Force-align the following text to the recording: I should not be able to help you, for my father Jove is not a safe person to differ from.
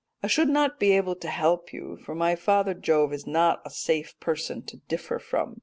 I 0.23 0.25
should 0.25 0.49
not 0.49 0.79
be 0.79 0.93
able 0.97 1.13
to 1.17 1.27
help 1.27 1.71
you, 1.71 1.95
for 2.03 2.15
my 2.15 2.33
father 2.33 2.73
Jove 2.73 3.13
is 3.13 3.27
not 3.27 3.61
a 3.63 3.69
safe 3.69 4.19
person 4.19 4.63
to 4.63 4.77
differ 4.87 5.19
from. 5.19 5.59